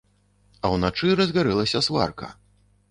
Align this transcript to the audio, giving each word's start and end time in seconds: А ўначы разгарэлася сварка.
А 0.63 0.71
ўначы 0.77 1.11
разгарэлася 1.21 1.87
сварка. 1.91 2.37